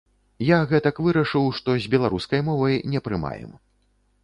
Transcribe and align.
Я 0.45 0.57
гэтак 0.71 1.01
вырашыў, 1.07 1.45
што 1.59 1.77
з 1.85 1.91
беларускай 1.97 2.41
мовай 2.49 2.81
не 2.95 3.05
прымаем. 3.09 3.51